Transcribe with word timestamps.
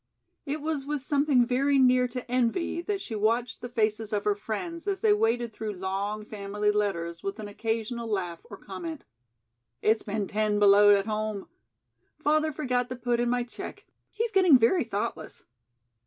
It 0.47 0.61
was 0.61 0.83
with 0.83 1.03
something 1.03 1.45
very 1.45 1.77
near 1.77 2.07
to 2.07 2.25
envy 2.27 2.81
that 2.81 3.01
she 3.01 3.13
watched 3.13 3.61
the 3.61 3.69
faces 3.69 4.11
of 4.11 4.23
her 4.25 4.33
friends 4.33 4.87
as 4.87 5.01
they 5.01 5.13
waded 5.13 5.53
through 5.53 5.73
long 5.73 6.25
family 6.25 6.71
letters 6.71 7.21
with 7.21 7.37
an 7.37 7.47
occasional 7.47 8.07
laugh 8.07 8.43
or 8.49 8.57
comment: 8.57 9.05
"It's 9.83 10.01
been 10.01 10.27
ten 10.27 10.57
below 10.57 10.89
at 10.95 11.05
home." 11.05 11.47
"Father 12.17 12.51
forgot 12.51 12.89
to 12.89 12.95
put 12.95 13.19
in 13.19 13.29
my 13.29 13.43
check. 13.43 13.85
He's 14.09 14.31
getting 14.31 14.57
very 14.57 14.85
thoughtless." 14.85 15.43